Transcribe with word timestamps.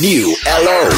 New 0.00 0.36
LO. 0.46 0.90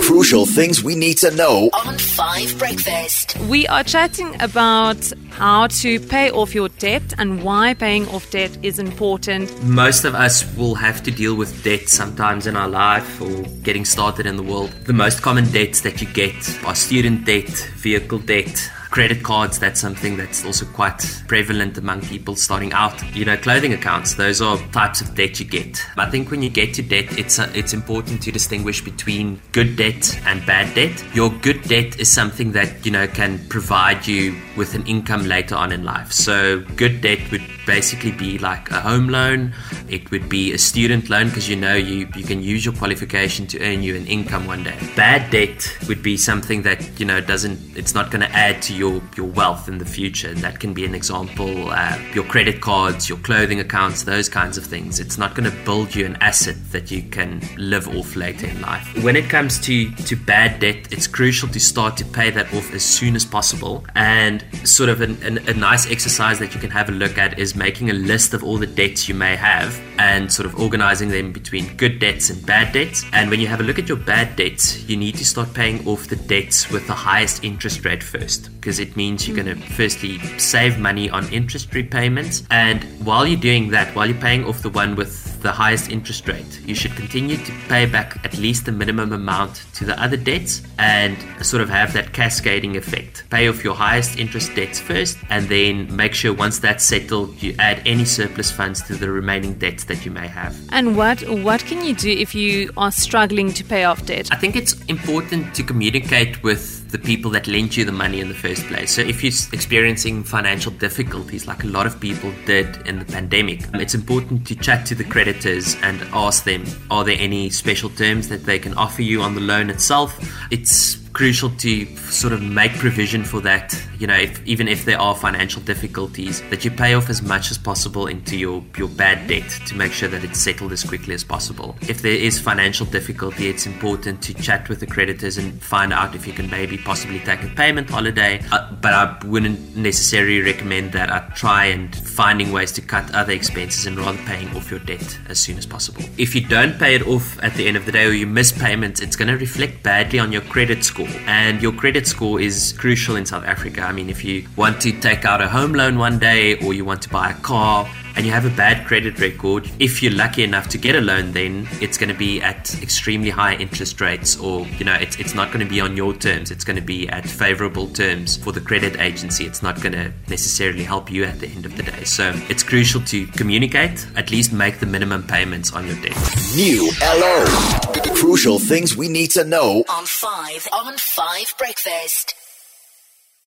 Crucial 0.00 0.46
things 0.46 0.84
we 0.84 0.94
need 0.94 1.18
to 1.18 1.30
know. 1.32 1.70
on 1.72 1.98
Five 1.98 2.56
Breakfast. 2.56 3.36
We 3.48 3.66
are 3.66 3.82
chatting 3.82 4.40
about 4.40 5.12
how 5.30 5.66
to 5.66 5.98
pay 5.98 6.30
off 6.30 6.54
your 6.54 6.68
debt 6.68 7.02
and 7.18 7.42
why 7.42 7.74
paying 7.74 8.06
off 8.10 8.30
debt 8.30 8.56
is 8.62 8.78
important. 8.78 9.60
Most 9.64 10.04
of 10.04 10.14
us 10.14 10.44
will 10.56 10.76
have 10.76 11.02
to 11.02 11.10
deal 11.10 11.34
with 11.34 11.64
debt 11.64 11.88
sometimes 11.88 12.46
in 12.46 12.54
our 12.54 12.68
life 12.68 13.20
or 13.20 13.42
getting 13.64 13.84
started 13.84 14.24
in 14.24 14.36
the 14.36 14.44
world. 14.44 14.70
The 14.84 14.92
most 14.92 15.20
common 15.20 15.50
debts 15.50 15.80
that 15.80 16.00
you 16.00 16.06
get 16.06 16.64
are 16.64 16.76
student 16.76 17.24
debt, 17.24 17.48
vehicle 17.78 18.20
debt, 18.20 18.70
credit 18.98 19.22
cards 19.22 19.60
that's 19.60 19.80
something 19.80 20.16
that's 20.16 20.44
also 20.44 20.66
quite 20.66 21.22
prevalent 21.28 21.78
among 21.78 22.00
people 22.00 22.34
starting 22.34 22.72
out. 22.72 23.00
You 23.14 23.24
know 23.24 23.36
clothing 23.36 23.72
accounts 23.72 24.16
those 24.16 24.40
are 24.40 24.58
types 24.72 25.00
of 25.00 25.14
debt 25.14 25.38
you 25.38 25.46
get. 25.46 25.80
I 25.96 26.10
think 26.10 26.32
when 26.32 26.42
you 26.42 26.50
get 26.50 26.74
to 26.74 26.82
debt 26.82 27.16
it's 27.16 27.38
uh, 27.38 27.48
it's 27.54 27.72
important 27.72 28.20
to 28.22 28.32
distinguish 28.32 28.82
between 28.82 29.40
good 29.52 29.76
debt 29.76 30.20
and 30.26 30.44
bad 30.44 30.74
debt. 30.74 31.00
Your 31.14 31.30
good 31.30 31.62
debt 31.62 32.00
is 32.00 32.10
something 32.10 32.50
that 32.58 32.84
you 32.84 32.90
know 32.90 33.06
can 33.06 33.38
provide 33.46 34.04
you 34.04 34.36
with 34.56 34.74
an 34.74 34.84
income 34.88 35.26
later 35.26 35.54
on 35.54 35.70
in 35.70 35.84
life. 35.84 36.10
So 36.10 36.58
good 36.74 37.00
debt 37.00 37.20
would 37.30 37.44
basically 37.68 38.10
be 38.10 38.38
like 38.38 38.68
a 38.72 38.80
home 38.80 39.10
loan. 39.10 39.54
It 39.88 40.10
would 40.10 40.28
be 40.28 40.52
a 40.54 40.58
student 40.58 41.08
loan 41.08 41.28
because 41.28 41.48
you 41.48 41.54
know 41.54 41.76
you 41.76 42.08
you 42.16 42.24
can 42.24 42.42
use 42.42 42.64
your 42.64 42.74
qualification 42.74 43.46
to 43.48 43.60
earn 43.60 43.84
you 43.84 43.94
an 43.94 44.08
income 44.08 44.48
one 44.48 44.64
day. 44.64 44.76
Bad 44.96 45.30
debt 45.30 45.78
would 45.86 46.02
be 46.02 46.16
something 46.16 46.62
that 46.62 46.98
you 46.98 47.06
know 47.06 47.20
doesn't 47.20 47.60
it's 47.76 47.94
not 47.94 48.10
going 48.10 48.22
to 48.22 48.32
add 48.32 48.60
to 48.62 48.74
your 48.74 48.87
your 49.16 49.26
wealth 49.26 49.68
in 49.68 49.78
the 49.78 49.84
future. 49.84 50.28
And 50.28 50.38
that 50.38 50.60
can 50.60 50.72
be 50.74 50.84
an 50.84 50.94
example, 50.94 51.70
uh, 51.70 51.98
your 52.14 52.24
credit 52.24 52.60
cards, 52.60 53.08
your 53.08 53.18
clothing 53.18 53.60
accounts, 53.60 54.02
those 54.04 54.28
kinds 54.28 54.58
of 54.58 54.64
things. 54.64 55.00
It's 55.00 55.18
not 55.18 55.34
going 55.34 55.50
to 55.50 55.56
build 55.64 55.94
you 55.94 56.06
an 56.06 56.16
asset 56.20 56.56
that 56.72 56.90
you 56.90 57.02
can 57.02 57.42
live 57.56 57.88
off 57.88 58.16
later 58.16 58.46
in 58.46 58.60
life. 58.60 58.86
When 59.02 59.16
it 59.16 59.28
comes 59.28 59.58
to 59.60 59.90
to 60.08 60.16
bad 60.16 60.60
debt, 60.60 60.92
it's 60.92 61.06
crucial 61.06 61.48
to 61.48 61.60
start 61.60 61.96
to 61.98 62.04
pay 62.04 62.30
that 62.30 62.52
off 62.54 62.72
as 62.72 62.84
soon 62.84 63.16
as 63.16 63.24
possible. 63.24 63.84
And 63.94 64.44
sort 64.64 64.88
of 64.88 65.00
an, 65.00 65.22
an, 65.22 65.38
a 65.48 65.54
nice 65.54 65.90
exercise 65.90 66.38
that 66.38 66.54
you 66.54 66.60
can 66.60 66.70
have 66.70 66.88
a 66.88 66.92
look 66.92 67.18
at 67.18 67.38
is 67.38 67.54
making 67.54 67.90
a 67.90 67.94
list 67.94 68.34
of 68.34 68.42
all 68.44 68.58
the 68.58 68.66
debts 68.66 69.08
you 69.08 69.14
may 69.14 69.36
have 69.36 69.80
and 69.98 70.32
sort 70.32 70.46
of 70.46 70.58
organizing 70.60 71.08
them 71.08 71.32
between 71.32 71.76
good 71.76 71.98
debts 71.98 72.30
and 72.30 72.44
bad 72.46 72.72
debts. 72.72 73.04
And 73.12 73.30
when 73.30 73.40
you 73.40 73.46
have 73.48 73.60
a 73.60 73.62
look 73.62 73.78
at 73.78 73.88
your 73.88 73.98
bad 73.98 74.36
debts, 74.36 74.88
you 74.88 74.96
need 74.96 75.16
to 75.16 75.24
start 75.24 75.52
paying 75.54 75.86
off 75.86 76.08
the 76.08 76.16
debts 76.16 76.70
with 76.70 76.86
the 76.86 76.94
highest 76.94 77.44
interest 77.44 77.84
rate 77.84 78.02
first 78.02 78.50
because 78.68 78.80
it 78.80 78.94
means 78.98 79.26
you're 79.26 79.34
going 79.34 79.46
to 79.46 79.66
firstly 79.68 80.18
save 80.36 80.78
money 80.78 81.08
on 81.08 81.26
interest 81.32 81.72
repayments. 81.74 82.42
And 82.50 82.84
while 83.02 83.26
you're 83.26 83.40
doing 83.40 83.70
that, 83.70 83.94
while 83.94 84.06
you're 84.06 84.20
paying 84.20 84.44
off 84.44 84.60
the 84.60 84.68
one 84.68 84.94
with 84.94 85.40
the 85.40 85.50
highest 85.50 85.90
interest 85.90 86.28
rate, 86.28 86.60
you 86.66 86.74
should 86.74 86.94
continue 86.94 87.38
to 87.38 87.52
pay 87.68 87.86
back 87.86 88.22
at 88.26 88.36
least 88.36 88.66
the 88.66 88.72
minimum 88.72 89.14
amount 89.14 89.64
to 89.72 89.86
the 89.86 89.98
other 89.98 90.18
debts 90.18 90.60
and 90.78 91.16
sort 91.42 91.62
of 91.62 91.70
have 91.70 91.94
that 91.94 92.12
cascading 92.12 92.76
effect. 92.76 93.24
Pay 93.30 93.48
off 93.48 93.64
your 93.64 93.74
highest 93.74 94.18
interest 94.18 94.54
debts 94.54 94.78
first, 94.78 95.16
and 95.30 95.48
then 95.48 95.96
make 95.96 96.12
sure 96.12 96.34
once 96.34 96.58
that's 96.58 96.84
settled, 96.84 97.42
you 97.42 97.54
add 97.58 97.80
any 97.86 98.04
surplus 98.04 98.50
funds 98.50 98.82
to 98.82 98.96
the 98.96 99.10
remaining 99.10 99.54
debts 99.54 99.84
that 99.84 100.04
you 100.04 100.10
may 100.10 100.28
have. 100.28 100.54
And 100.72 100.94
what 100.94 101.22
what 101.42 101.64
can 101.64 101.82
you 101.86 101.94
do 101.94 102.10
if 102.10 102.34
you 102.34 102.70
are 102.76 102.92
struggling 102.92 103.54
to 103.54 103.64
pay 103.64 103.84
off 103.84 104.04
debt? 104.04 104.28
I 104.30 104.36
think 104.36 104.56
it's 104.56 104.74
important 104.86 105.54
to 105.54 105.62
communicate 105.62 106.42
with 106.42 106.87
the 106.90 106.98
people 106.98 107.30
that 107.32 107.46
lent 107.46 107.76
you 107.76 107.84
the 107.84 107.92
money 107.92 108.20
in 108.20 108.28
the 108.28 108.34
first 108.34 108.64
place. 108.66 108.94
So 108.94 109.02
if 109.02 109.22
you're 109.22 109.32
experiencing 109.52 110.24
financial 110.24 110.72
difficulties, 110.72 111.46
like 111.46 111.64
a 111.64 111.66
lot 111.66 111.86
of 111.86 112.00
people 112.00 112.32
did 112.46 112.86
in 112.86 112.98
the 112.98 113.04
pandemic, 113.04 113.66
um, 113.74 113.80
it's 113.80 113.94
important 113.94 114.46
to 114.46 114.54
chat 114.54 114.86
to 114.86 114.94
the 114.94 115.04
creditors 115.04 115.76
and 115.82 116.00
ask 116.12 116.44
them, 116.44 116.64
are 116.90 117.04
there 117.04 117.16
any 117.18 117.50
special 117.50 117.90
terms 117.90 118.28
that 118.28 118.44
they 118.44 118.58
can 118.58 118.74
offer 118.74 119.02
you 119.02 119.20
on 119.20 119.34
the 119.34 119.40
loan 119.40 119.68
itself? 119.68 120.18
It's 120.50 120.96
crucial 121.18 121.50
to 121.50 121.84
sort 121.96 122.32
of 122.32 122.40
make 122.40 122.72
provision 122.74 123.24
for 123.24 123.40
that 123.40 123.74
you 123.98 124.06
know 124.06 124.14
if, 124.14 124.40
even 124.46 124.68
if 124.68 124.84
there 124.84 125.00
are 125.00 125.16
financial 125.16 125.60
difficulties 125.62 126.42
that 126.50 126.64
you 126.64 126.70
pay 126.70 126.94
off 126.94 127.10
as 127.10 127.22
much 127.22 127.50
as 127.50 127.58
possible 127.58 128.06
into 128.06 128.36
your 128.36 128.62
your 128.76 128.86
bad 128.90 129.26
debt 129.26 129.50
to 129.66 129.74
make 129.74 129.90
sure 129.90 130.08
that 130.08 130.22
it's 130.22 130.38
settled 130.38 130.70
as 130.70 130.84
quickly 130.84 131.14
as 131.14 131.24
possible. 131.24 131.74
If 131.88 132.02
there 132.02 132.12
is 132.12 132.38
financial 132.38 132.86
difficulty 132.86 133.48
it's 133.48 133.66
important 133.66 134.22
to 134.22 134.34
chat 134.34 134.68
with 134.68 134.78
the 134.78 134.86
creditors 134.86 135.38
and 135.38 135.60
find 135.60 135.92
out 135.92 136.14
if 136.14 136.24
you 136.24 136.32
can 136.32 136.48
maybe 136.50 136.78
possibly 136.78 137.18
take 137.18 137.42
a 137.42 137.48
payment 137.48 137.90
holiday. 137.90 138.40
Uh, 138.52 138.70
but 138.80 138.92
I 138.94 139.18
wouldn't 139.26 139.76
necessarily 139.76 140.40
recommend 140.40 140.92
that. 140.92 141.10
I 141.10 141.18
try 141.34 141.64
and 141.64 141.92
finding 141.96 142.52
ways 142.52 142.70
to 142.72 142.80
cut 142.80 143.12
other 143.12 143.32
expenses 143.32 143.86
and 143.86 143.98
rather 143.98 144.18
paying 144.18 144.54
off 144.56 144.70
your 144.70 144.80
debt 144.80 145.18
as 145.28 145.40
soon 145.40 145.58
as 145.58 145.66
possible. 145.66 146.04
If 146.16 146.36
you 146.36 146.42
don't 146.42 146.78
pay 146.78 146.94
it 146.94 147.04
off 147.08 147.42
at 147.42 147.54
the 147.54 147.66
end 147.66 147.76
of 147.76 147.86
the 147.86 147.90
day 147.90 148.04
or 148.06 148.12
you 148.12 148.28
miss 148.28 148.52
payments 148.52 149.00
it's 149.00 149.16
going 149.16 149.28
to 149.28 149.36
reflect 149.36 149.82
badly 149.82 150.20
on 150.20 150.30
your 150.30 150.42
credit 150.42 150.84
score 150.84 151.07
and 151.26 151.62
your 151.62 151.72
credit 151.72 152.06
score 152.06 152.40
is 152.40 152.74
crucial 152.78 153.16
in 153.16 153.26
South 153.26 153.44
Africa. 153.44 153.82
I 153.82 153.92
mean, 153.92 154.10
if 154.10 154.24
you 154.24 154.46
want 154.56 154.80
to 154.82 154.92
take 155.00 155.24
out 155.24 155.40
a 155.40 155.48
home 155.48 155.72
loan 155.72 155.98
one 155.98 156.18
day 156.18 156.58
or 156.64 156.74
you 156.74 156.84
want 156.84 157.02
to 157.02 157.08
buy 157.08 157.30
a 157.30 157.34
car, 157.34 157.88
and 158.18 158.26
you 158.26 158.32
have 158.32 158.44
a 158.44 158.56
bad 158.56 158.84
credit 158.84 159.20
record, 159.20 159.70
if 159.78 160.02
you're 160.02 160.12
lucky 160.12 160.42
enough 160.42 160.68
to 160.70 160.76
get 160.76 160.96
a 160.96 161.00
loan, 161.00 161.30
then 161.30 161.68
it's 161.80 161.96
going 161.96 162.08
to 162.08 162.18
be 162.18 162.42
at 162.42 162.74
extremely 162.82 163.30
high 163.30 163.54
interest 163.54 164.00
rates, 164.00 164.36
or 164.40 164.66
you 164.76 164.84
know, 164.84 164.94
it's, 164.94 165.16
it's 165.20 165.36
not 165.36 165.52
going 165.52 165.64
to 165.64 165.70
be 165.70 165.80
on 165.80 165.96
your 165.96 166.12
terms. 166.12 166.50
It's 166.50 166.64
going 166.64 166.74
to 166.74 166.82
be 166.82 167.08
at 167.08 167.28
favorable 167.28 167.86
terms 167.86 168.36
for 168.36 168.50
the 168.50 168.60
credit 168.60 168.98
agency. 168.98 169.46
It's 169.46 169.62
not 169.62 169.80
going 169.80 169.92
to 169.92 170.12
necessarily 170.28 170.82
help 170.82 171.12
you 171.12 171.22
at 171.24 171.38
the 171.38 171.46
end 171.46 171.64
of 171.64 171.76
the 171.76 171.84
day. 171.84 172.02
So 172.02 172.32
it's 172.48 172.64
crucial 172.64 173.00
to 173.02 173.24
communicate, 173.28 174.04
at 174.16 174.32
least 174.32 174.52
make 174.52 174.80
the 174.80 174.86
minimum 174.86 175.22
payments 175.22 175.72
on 175.72 175.86
your 175.86 175.96
debt. 176.02 176.16
New 176.56 176.90
LO. 177.00 177.97
Crucial 178.18 178.58
things 178.58 178.96
we 178.96 179.08
need 179.08 179.30
to 179.30 179.44
know. 179.44 179.84
On 179.88 180.04
Five. 180.04 180.66
On 180.72 180.98
Five 180.98 181.54
Breakfast. 181.56 182.34